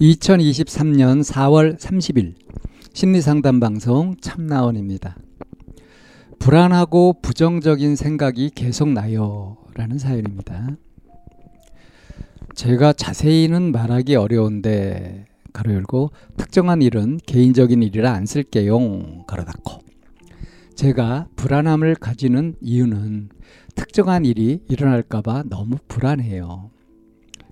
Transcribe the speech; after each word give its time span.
2023년 0.00 1.22
4월 1.22 1.78
30일 1.78 2.34
심리상담 2.92 3.60
방송 3.60 4.14
참나원입니다. 4.20 5.16
불안하고 6.38 7.20
부정적인 7.22 7.96
생각이 7.96 8.50
계속 8.54 8.90
나요. 8.90 9.56
라는 9.74 9.98
사연입니다. 9.98 10.76
제가 12.54 12.92
자세히는 12.92 13.72
말하기 13.72 14.16
어려운데 14.16 15.26
가로 15.54 15.72
열고 15.72 16.10
특정한 16.36 16.82
일은 16.82 17.18
개인적인 17.24 17.82
일이라 17.82 18.12
안 18.12 18.26
쓸게요. 18.26 19.24
가로 19.26 19.44
닫고 19.44 19.80
제가 20.74 21.28
불안함을 21.36 21.94
가지는 21.94 22.54
이유는 22.60 23.30
특정한 23.74 24.26
일이 24.26 24.60
일어날까봐 24.68 25.44
너무 25.48 25.76
불안해요. 25.88 26.70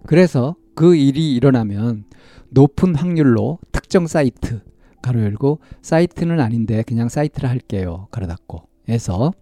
그래서 0.07 0.57
그 0.75 0.97
일이 0.97 1.35
일어나면 1.35 2.05
높은 2.51 2.95
확률로 2.95 3.59
특정 3.73 4.07
사이트 4.07 4.61
가로 5.03 5.21
열고 5.21 5.61
사이트는 5.83 6.41
아닌데 6.41 6.83
그냥 6.83 7.09
사이트를 7.09 7.49
할게요. 7.49 8.09
가로 8.11 8.27
닫고 8.27 8.69
해서 8.89 9.33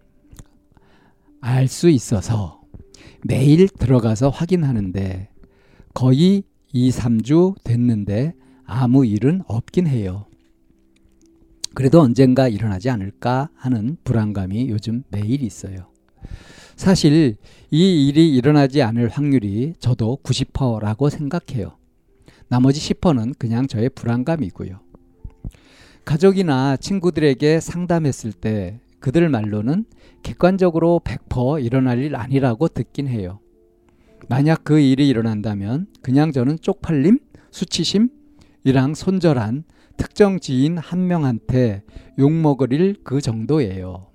알 1.41 1.67
수 1.67 1.89
있어서 1.89 2.61
매일 3.25 3.67
들어가서 3.67 4.29
확인하는데 4.29 5.29
거의 5.93 6.43
2, 6.73 6.89
3주 6.89 7.55
됐는데 7.63 8.33
아무 8.65 9.05
일은 9.05 9.41
없긴 9.47 9.87
해요. 9.87 10.25
그래도 11.73 12.01
언젠가 12.01 12.47
일어나지 12.47 12.89
않을까 12.89 13.49
하는 13.55 13.97
불안감이 14.03 14.69
요즘 14.69 15.03
매일 15.09 15.43
있어요. 15.43 15.87
사실 16.75 17.37
이 17.71 18.07
일이 18.07 18.35
일어나지 18.35 18.81
않을 18.81 19.09
확률이 19.09 19.73
저도 19.79 20.19
90%라고 20.23 21.09
생각해요. 21.09 21.77
나머지 22.47 22.79
10%는 22.79 23.33
그냥 23.37 23.67
저의 23.67 23.89
불안감이고요. 23.89 24.79
가족이나 26.05 26.77
친구들에게 26.77 27.59
상담했을 27.59 28.33
때 28.33 28.79
그들 28.99 29.29
말로는 29.29 29.85
객관적으로 30.21 31.01
100% 31.03 31.63
일어날 31.63 31.99
일 31.99 32.15
아니라고 32.15 32.67
듣긴 32.67 33.07
해요. 33.07 33.39
만약 34.29 34.63
그 34.63 34.79
일이 34.79 35.07
일어난다면 35.09 35.87
그냥 36.01 36.31
저는 36.31 36.59
쪽팔림, 36.61 37.19
수치심 37.51 38.09
이랑 38.63 38.93
손절한 38.93 39.63
특정 39.97 40.39
지인 40.39 40.77
한 40.77 41.07
명한테 41.07 41.83
욕먹을 42.17 42.71
일 42.73 42.95
그 43.03 43.21
정도예요. 43.21 44.07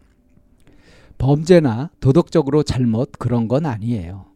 범죄나 1.19 1.91
도덕적으로 2.01 2.63
잘못 2.63 3.13
그런 3.19 3.49
건 3.49 3.67
아니에요. 3.67 4.27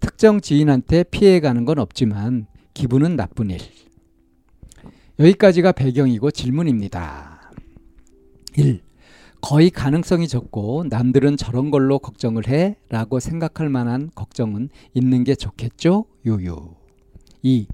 특정 0.00 0.40
지인한테 0.40 1.04
피해가는 1.04 1.64
건 1.64 1.78
없지만 1.78 2.46
기분은 2.74 3.16
나쁜 3.16 3.50
일. 3.50 3.60
여기까지가 5.18 5.72
배경이고 5.72 6.30
질문입니다. 6.32 7.52
1. 8.56 8.80
거의 9.40 9.70
가능성이 9.70 10.28
적고 10.28 10.84
남들은 10.88 11.36
저런 11.36 11.70
걸로 11.70 11.98
걱정을 11.98 12.48
해? 12.48 12.76
라고 12.88 13.20
생각할 13.20 13.68
만한 13.68 14.10
걱정은 14.14 14.68
있는 14.94 15.24
게 15.24 15.34
좋겠죠? 15.34 16.06
유유. 16.24 16.74
2. 17.42 17.66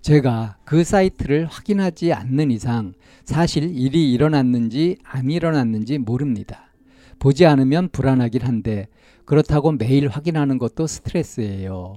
제가 0.00 0.56
그 0.64 0.82
사이트를 0.82 1.46
확인하지 1.46 2.12
않는 2.12 2.50
이상 2.50 2.94
사실 3.24 3.64
일이 3.76 4.12
일어났는지 4.12 4.96
안 5.04 5.30
일어났는지 5.30 5.98
모릅니다. 5.98 6.69
보지 7.20 7.46
않으면 7.46 7.90
불안하긴 7.90 8.42
한데 8.42 8.88
그렇다고 9.24 9.70
매일 9.70 10.08
확인하는 10.08 10.58
것도 10.58 10.88
스트레스예요. 10.88 11.94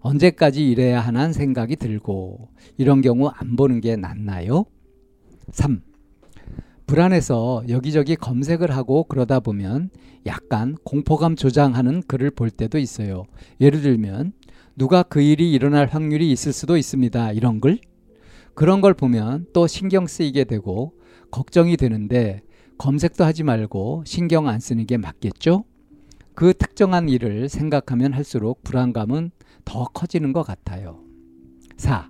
언제까지 0.00 0.64
이래야 0.70 1.00
하는 1.00 1.32
생각이 1.32 1.74
들고 1.74 2.50
이런 2.76 3.00
경우 3.00 3.28
안 3.34 3.56
보는 3.56 3.80
게 3.80 3.96
낫나요? 3.96 4.66
3. 5.50 5.82
불안해서 6.86 7.64
여기저기 7.68 8.14
검색을 8.14 8.70
하고 8.70 9.04
그러다 9.04 9.40
보면 9.40 9.90
약간 10.26 10.76
공포감 10.84 11.34
조장하는 11.34 12.02
글을 12.02 12.30
볼 12.30 12.50
때도 12.50 12.78
있어요. 12.78 13.24
예를 13.60 13.82
들면 13.82 14.32
누가 14.76 15.02
그 15.02 15.20
일이 15.20 15.52
일어날 15.52 15.86
확률이 15.86 16.30
있을 16.30 16.52
수도 16.52 16.76
있습니다. 16.76 17.32
이런 17.32 17.60
글. 17.60 17.78
그런 18.54 18.80
걸 18.80 18.94
보면 18.94 19.46
또 19.52 19.66
신경 19.66 20.06
쓰이게 20.06 20.44
되고 20.44 20.92
걱정이 21.30 21.76
되는데 21.76 22.42
검색도 22.78 23.24
하지 23.24 23.42
말고 23.42 24.04
신경 24.06 24.48
안 24.48 24.60
쓰는 24.60 24.86
게 24.86 24.96
맞겠죠? 24.96 25.64
그 26.34 26.54
특정한 26.54 27.08
일을 27.08 27.48
생각하면 27.48 28.12
할수록 28.12 28.62
불안감은 28.62 29.32
더 29.64 29.84
커지는 29.84 30.32
것 30.32 30.44
같아요. 30.44 31.00
4. 31.76 32.08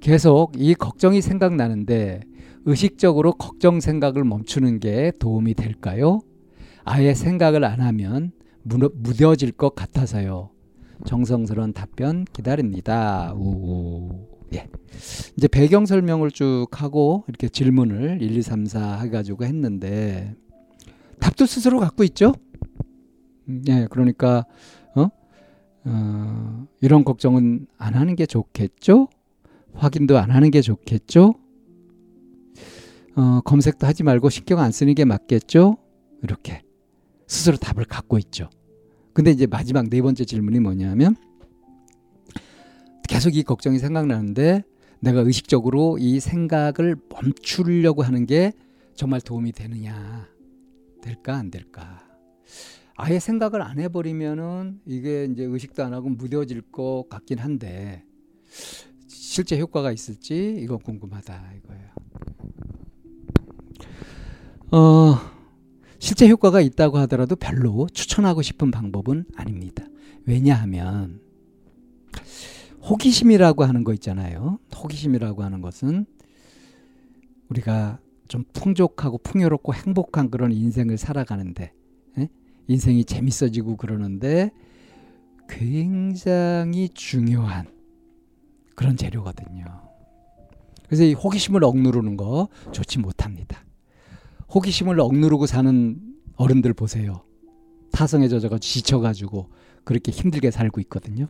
계속 0.00 0.52
이 0.56 0.74
걱정이 0.74 1.20
생각나는데 1.20 2.20
의식적으로 2.64 3.32
걱정 3.32 3.80
생각을 3.80 4.24
멈추는 4.24 4.80
게 4.80 5.12
도움이 5.18 5.54
될까요? 5.54 6.20
아예 6.84 7.14
생각을 7.14 7.64
안 7.64 7.80
하면 7.80 8.32
무뎌질 8.64 9.52
것 9.52 9.74
같아서요. 9.74 10.50
정성스러운 11.04 11.72
답변 11.72 12.24
기다립니다. 12.32 13.34
우. 13.36 14.31
예. 14.54 14.68
이제 15.36 15.48
배경 15.48 15.86
설명을 15.86 16.30
쭉 16.30 16.66
하고 16.72 17.24
이렇게 17.28 17.48
질문을 17.48 18.20
1, 18.20 18.36
2, 18.36 18.42
3, 18.42 18.66
4 18.66 19.00
해가지고 19.00 19.44
했는데 19.44 20.34
답도 21.20 21.46
스스로 21.46 21.78
갖고 21.80 22.04
있죠? 22.04 22.34
음, 23.48 23.62
예, 23.68 23.86
그러니까, 23.90 24.44
어? 24.94 25.08
어, 25.84 26.66
이런 26.80 27.04
걱정은 27.04 27.66
안 27.78 27.94
하는 27.94 28.16
게 28.16 28.26
좋겠죠? 28.26 29.08
확인도 29.74 30.18
안 30.18 30.30
하는 30.30 30.50
게 30.50 30.60
좋겠죠? 30.60 31.34
어, 33.14 33.40
검색도 33.44 33.86
하지 33.86 34.02
말고 34.02 34.30
신경 34.30 34.60
안 34.60 34.72
쓰는 34.72 34.94
게 34.94 35.04
맞겠죠? 35.04 35.76
이렇게 36.22 36.62
스스로 37.26 37.56
답을 37.56 37.84
갖고 37.84 38.18
있죠. 38.18 38.48
근데 39.12 39.30
이제 39.30 39.46
마지막 39.46 39.88
네 39.90 40.00
번째 40.00 40.24
질문이 40.24 40.60
뭐냐면 40.60 41.16
계속 43.12 43.36
이 43.36 43.42
걱정이 43.42 43.78
생각나는데 43.78 44.64
내가 45.00 45.20
의식적으로 45.20 45.98
이 45.98 46.18
생각을 46.18 46.96
멈추려고 47.10 48.02
하는 48.02 48.24
게 48.24 48.52
정말 48.94 49.20
도움이 49.20 49.52
되느냐 49.52 50.26
될까 51.02 51.34
안 51.34 51.50
될까 51.50 52.08
아예 52.96 53.18
생각을 53.18 53.60
안 53.60 53.78
해버리면은 53.78 54.80
이게 54.86 55.28
이제 55.30 55.44
의식도 55.44 55.84
안 55.84 55.92
하고 55.92 56.08
무뎌질 56.08 56.62
것 56.72 57.04
같긴 57.10 57.38
한데 57.38 58.02
실제 59.08 59.60
효과가 59.60 59.92
있을지 59.92 60.56
이거 60.58 60.78
궁금하다 60.78 61.52
이거예요. 61.58 61.88
어, 64.70 65.16
실제 65.98 66.26
효과가 66.30 66.62
있다고 66.62 66.96
하더라도 67.00 67.36
별로 67.36 67.88
추천하고 67.92 68.40
싶은 68.40 68.70
방법은 68.70 69.26
아닙니다. 69.36 69.84
왜냐하면 70.24 71.20
호기심이라고 72.88 73.64
하는 73.64 73.84
거 73.84 73.92
있잖아요. 73.94 74.58
호기심이라고 74.74 75.42
하는 75.42 75.60
것은 75.60 76.06
우리가 77.48 78.00
좀 78.28 78.44
풍족하고 78.52 79.18
풍요롭고 79.18 79.74
행복한 79.74 80.30
그런 80.30 80.52
인생을 80.52 80.96
살아가는데 80.96 81.72
에? 82.18 82.28
인생이 82.66 83.04
재밌어지고 83.04 83.76
그러는데 83.76 84.50
굉장히 85.48 86.88
중요한 86.88 87.66
그런 88.74 88.96
재료거든요. 88.96 89.64
그래서 90.86 91.04
이 91.04 91.14
호기심을 91.14 91.62
억누르는 91.62 92.16
거 92.16 92.48
좋지 92.72 92.98
못합니다. 92.98 93.64
호기심을 94.54 94.98
억누르고 95.00 95.46
사는 95.46 96.00
어른들 96.36 96.72
보세요. 96.74 97.24
타성에 97.92 98.28
젖어가 98.28 98.58
지쳐가지고 98.58 99.50
그렇게 99.84 100.10
힘들게 100.10 100.50
살고 100.50 100.80
있거든요. 100.82 101.28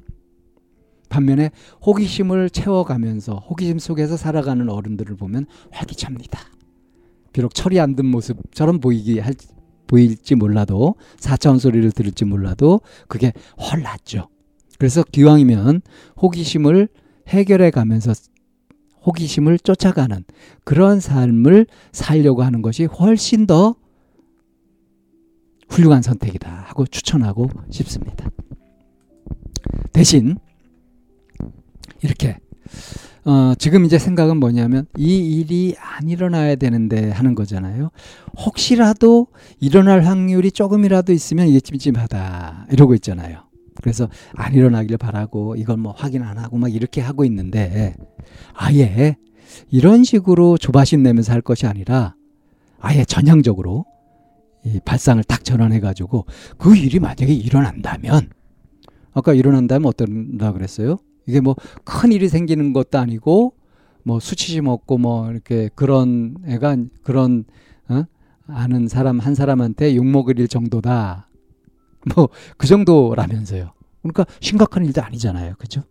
반면에 1.12 1.50
호기심을 1.84 2.48
채워가면서 2.48 3.34
호기심 3.36 3.78
속에서 3.78 4.16
살아가는 4.16 4.68
어른들을 4.68 5.14
보면 5.16 5.46
활기찹니다. 5.70 6.40
비록 7.32 7.54
철이 7.54 7.78
안 7.80 7.94
든 7.94 8.06
모습처럼 8.06 8.80
보이기 8.80 9.18
할, 9.18 9.34
보일지 9.86 10.34
몰라도 10.34 10.94
사차원 11.18 11.58
소리를 11.58 11.92
들을지 11.92 12.24
몰라도 12.24 12.80
그게 13.08 13.32
훨 13.60 13.82
낫죠. 13.82 14.28
그래서 14.78 15.02
기왕이면 15.04 15.82
호기심을 16.20 16.88
해결해 17.28 17.70
가면서 17.70 18.14
호기심을 19.04 19.58
쫓아가는 19.58 20.24
그런 20.64 20.98
삶을 20.98 21.66
살려고 21.92 22.42
하는 22.42 22.62
것이 22.62 22.84
훨씬 22.86 23.46
더 23.46 23.74
훌륭한 25.68 26.00
선택이다 26.00 26.50
하고 26.50 26.86
추천하고 26.86 27.50
싶습니다. 27.70 28.30
대신 29.92 30.38
이렇게 32.02 32.38
어, 33.24 33.54
지금 33.56 33.84
이제 33.84 33.98
생각은 33.98 34.38
뭐냐면 34.38 34.86
이 34.98 35.38
일이 35.38 35.76
안 35.78 36.08
일어나야 36.08 36.56
되는데 36.56 37.10
하는 37.10 37.34
거잖아요. 37.34 37.90
혹시라도 38.36 39.28
일어날 39.60 40.04
확률이 40.04 40.50
조금이라도 40.50 41.12
있으면 41.12 41.46
이게 41.46 41.60
찜찜하다 41.60 42.66
이러고 42.72 42.94
있잖아요. 42.94 43.44
그래서 43.76 44.08
안 44.34 44.54
일어나기를 44.54 44.98
바라고 44.98 45.54
이걸 45.56 45.76
뭐 45.76 45.92
확인 45.92 46.22
안 46.22 46.38
하고 46.38 46.58
막 46.58 46.72
이렇게 46.72 47.00
하고 47.00 47.24
있는데 47.24 47.94
아예 48.54 49.16
이런 49.70 50.02
식으로 50.02 50.58
조바심 50.58 51.02
내면서 51.02 51.32
할 51.32 51.40
것이 51.40 51.66
아니라 51.66 52.14
아예 52.80 53.04
전향적으로 53.04 53.84
이 54.64 54.80
발상을 54.84 55.22
딱 55.24 55.44
전환해 55.44 55.80
가지고 55.80 56.26
그 56.58 56.76
일이 56.76 56.98
만약에 56.98 57.26
일어난다면 57.32 58.30
아까 59.12 59.32
일어난다면 59.32 59.86
어떤다 59.86 60.52
그랬어요? 60.52 60.98
이게 61.26 61.40
뭐 61.40 61.54
큰 61.84 62.12
일이 62.12 62.28
생기는 62.28 62.72
것도 62.72 62.98
아니고 62.98 63.54
뭐 64.04 64.18
수치심 64.20 64.66
없고 64.66 64.98
뭐 64.98 65.30
이렇게 65.30 65.68
그런 65.74 66.36
애가 66.46 66.76
그런 67.02 67.44
어? 67.88 68.04
아는 68.46 68.88
사람 68.88 69.18
한 69.20 69.34
사람한테 69.34 69.94
욕먹을 69.96 70.38
일 70.40 70.48
정도다. 70.48 71.28
뭐 72.14 72.28
그 72.56 72.66
정도라면서요. 72.66 73.72
그러니까 74.02 74.26
심각한 74.40 74.84
일도 74.84 75.00
아니잖아요. 75.02 75.54
그죠? 75.58 75.82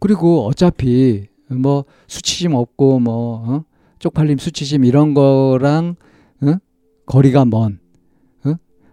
그리고 0.00 0.44
어차피 0.46 1.26
뭐 1.48 1.84
수치심 2.08 2.54
없고 2.54 2.98
뭐 3.00 3.44
어? 3.46 3.64
쪽팔림 3.98 4.38
수치심 4.38 4.84
이런 4.84 5.14
거랑 5.14 5.94
어? 6.42 6.54
거리가 7.06 7.44
먼 7.44 7.78
어? 7.85 7.85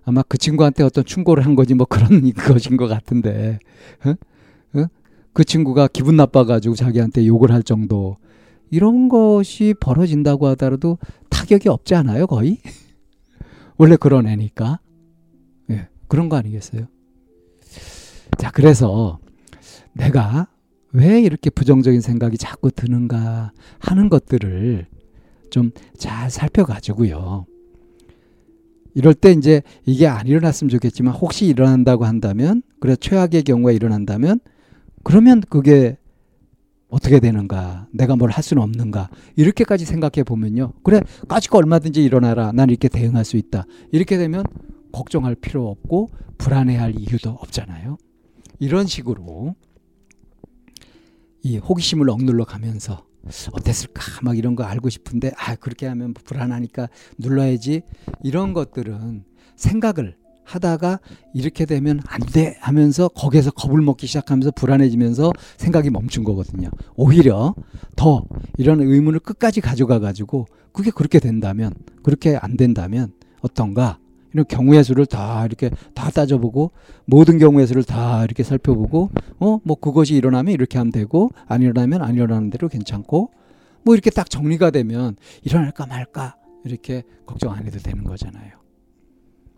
아마 0.06 0.22
그 0.24 0.38
친구한테 0.38 0.84
어떤 0.84 1.06
충고를 1.06 1.46
한 1.46 1.56
거지 1.56 1.74
뭐 1.74 1.86
그런 1.86 2.32
것인 2.34 2.78
것 2.78 2.88
같은데 2.88 3.60
어? 4.06 4.80
어? 4.80 4.86
그 5.34 5.44
친구가 5.44 5.88
기분 5.88 6.16
나빠가지고 6.16 6.76
자기한테 6.76 7.26
욕을 7.26 7.52
할 7.52 7.64
정도 7.64 8.18
이런 8.70 9.08
것이 9.10 9.74
벌어진다고 9.80 10.48
하더라도 10.48 10.98
타격이 11.30 11.70
없지 11.70 11.96
않아요 11.96 12.28
거의 12.28 12.58
원래 13.78 13.96
그런 13.96 14.28
애니까 14.28 14.80
예 15.70 15.88
그런 16.08 16.30
거 16.30 16.36
아니겠어요 16.38 16.88
자 18.38 18.52
그래서 18.52 19.20
내가 19.94 20.48
왜 20.92 21.22
이렇게 21.22 21.50
부정적인 21.50 22.02
생각이 22.02 22.38
자꾸 22.38 22.72
드는가 22.72 23.52
하는 23.80 24.10
것들을 24.10 24.88
좀 25.50 25.72
잘 26.04 26.30
살펴가지고요. 26.30 27.46
이럴 28.94 29.14
때 29.14 29.32
이제 29.32 29.62
이게 29.86 30.08
안 30.08 30.28
일어났으면 30.28 30.70
좋겠지만 30.70 31.14
혹시 31.14 31.46
일어난다고 31.46 32.06
한다면 32.06 32.62
그래 32.80 32.96
최악의 32.96 33.44
경우에 33.44 33.74
일어난다면 33.74 34.40
그러면 35.04 35.42
그게 35.42 35.98
어떻게 36.90 37.20
되는가? 37.20 37.88
내가 37.92 38.16
뭘 38.16 38.30
할 38.30 38.44
수는 38.44 38.62
없는가? 38.62 39.10
이렇게까지 39.36 39.84
생각해 39.86 40.24
보면요. 40.24 40.74
그래 40.84 41.02
까짓거 41.28 41.58
얼마든지 41.58 42.04
일어나라. 42.04 42.52
난 42.52 42.70
이렇게 42.70 42.88
대응할 42.88 43.26
수 43.26 43.36
있다. 43.38 43.66
이렇게 43.92 44.18
되면 44.18 44.44
걱정할 44.92 45.34
필요 45.36 45.70
없고 45.70 46.10
불안해할 46.38 46.94
이유도 47.00 47.32
없잖아요. 47.32 47.98
이런 48.60 48.86
식으로 48.86 49.56
이 51.42 51.58
호기심을 51.58 52.10
억눌러 52.10 52.46
가면서 52.46 53.06
어땠을까? 53.54 54.02
막 54.24 54.38
이런 54.38 54.56
거 54.56 54.64
알고 54.64 54.90
싶은데 54.90 55.32
아 55.38 55.56
그렇게 55.56 55.88
하면 55.88 56.14
불안하니까 56.14 56.90
눌러야지. 57.18 57.82
이런 58.24 58.54
것들은 58.54 59.24
생각을 59.56 60.16
하다가 60.46 61.00
이렇게 61.34 61.66
되면 61.66 62.02
안 62.06 62.20
돼 62.34 62.58
하면서 62.60 63.08
거기에서 63.08 63.52
겁을 63.52 63.82
먹기 63.82 64.08
시작하면서 64.08 64.52
불안해지면서 64.52 65.32
생각이 65.58 65.90
멈춘 65.90 66.24
거거든요. 66.24 66.70
오히려 66.96 67.56
더 67.96 68.26
이런 68.58 68.82
의문을 68.82 69.20
끝까지 69.20 69.62
가져가 69.62 70.00
가지고 70.00 70.48
그게 70.74 70.92
그렇게 70.92 71.20
된다면 71.20 71.74
그렇게 72.02 72.36
안 72.36 72.58
된다면 72.58 73.14
어떤가 73.42 74.00
이런 74.34 74.46
경우의 74.48 74.84
수를 74.84 75.06
다 75.06 75.46
이렇게 75.46 75.70
다 75.94 76.10
따져보고 76.10 76.72
모든 77.06 77.38
경우의 77.38 77.68
수를 77.68 77.84
다 77.84 78.24
이렇게 78.24 78.44
살펴보고 78.44 79.10
어 79.40 79.60
뭐 79.64 79.78
그것이 79.80 80.16
일어나면 80.16 80.54
이렇게 80.54 80.78
하면 80.78 80.92
되고 80.92 81.30
안 81.48 81.62
일어나면 81.62 82.02
안 82.02 82.16
일어나는 82.16 82.50
대로 82.50 82.68
괜찮고 82.68 83.32
뭐 83.84 83.94
이렇게 83.96 84.10
딱 84.10 84.30
정리가 84.30 84.72
되면 84.72 85.16
일어날까 85.44 85.86
말까 85.86 86.36
이렇게 86.66 87.04
걱정 87.26 87.52
안 87.54 87.66
해도 87.66 87.78
되는 87.80 88.04
거잖아요. 88.04 88.52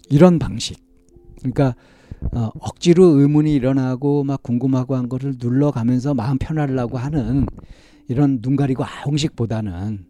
이런 0.10 0.40
방식. 0.40 0.84
그러니까 1.40 1.76
어, 2.34 2.50
억지로 2.60 3.06
의문이 3.20 3.54
일어나고 3.54 4.24
막 4.24 4.42
궁금하고 4.42 4.96
한 4.96 5.10
거를 5.10 5.36
눌러가면서 5.40 6.14
마음 6.14 6.38
편하려고 6.38 6.98
하는 6.98 7.46
이런 8.08 8.42
눈 8.42 8.56
가리고 8.56 8.84
아웅식보다는 8.84 10.06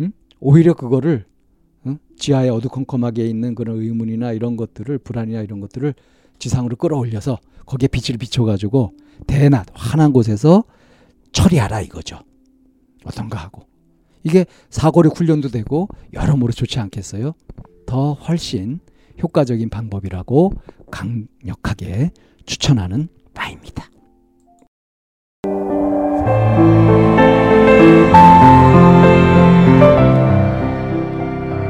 음? 0.00 0.12
오히려 0.40 0.74
그거를 0.74 1.24
응? 1.86 1.98
지하에 2.16 2.48
어두컴컴하게 2.48 3.26
있는 3.26 3.54
그런 3.54 3.80
의문이나 3.80 4.32
이런 4.32 4.56
것들을 4.56 4.98
불안이나 4.98 5.40
이런 5.42 5.60
것들을 5.60 5.94
지상으로 6.38 6.76
끌어올려서 6.76 7.38
거기에 7.66 7.88
빛을 7.88 8.18
비춰가지고 8.18 8.92
대낮 9.26 9.66
환한 9.72 10.12
곳에서 10.12 10.64
처리하라 11.32 11.80
이거죠. 11.82 12.20
어떤가 13.04 13.38
하고 13.38 13.66
이게 14.22 14.44
사고력 14.70 15.18
훈련도 15.18 15.48
되고 15.48 15.88
여러모로 16.12 16.52
좋지 16.52 16.80
않겠어요? 16.80 17.34
더 17.86 18.14
훨씬 18.14 18.80
효과적인 19.22 19.70
방법이라고 19.70 20.52
강력하게 20.90 22.10
추천하는 22.44 23.08
바입니다. 23.34 23.88